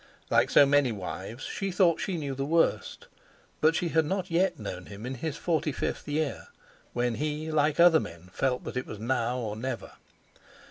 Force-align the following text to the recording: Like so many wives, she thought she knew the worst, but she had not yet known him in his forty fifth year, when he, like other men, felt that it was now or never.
Like 0.31 0.49
so 0.49 0.65
many 0.65 0.91
wives, 0.91 1.43
she 1.43 1.69
thought 1.71 2.01
she 2.01 2.17
knew 2.17 2.33
the 2.33 2.43
worst, 2.43 3.05
but 3.59 3.75
she 3.75 3.89
had 3.89 4.03
not 4.03 4.31
yet 4.31 4.57
known 4.57 4.87
him 4.87 5.05
in 5.05 5.13
his 5.13 5.37
forty 5.37 5.71
fifth 5.71 6.07
year, 6.07 6.47
when 6.93 7.13
he, 7.13 7.51
like 7.51 7.79
other 7.79 7.99
men, 7.99 8.31
felt 8.33 8.63
that 8.63 8.77
it 8.77 8.87
was 8.87 8.97
now 8.97 9.37
or 9.37 9.55
never. 9.55 9.91